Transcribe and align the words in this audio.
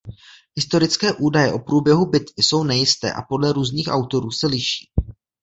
Historické 0.55 1.13
údaje 1.13 1.53
o 1.53 1.59
průběhu 1.59 2.05
bitvy 2.05 2.43
jsou 2.43 2.63
nejisté 2.63 3.13
a 3.13 3.21
podle 3.29 3.53
různých 3.53 3.87
autorů 3.87 4.31
se 4.31 4.47
liší. 4.47 4.85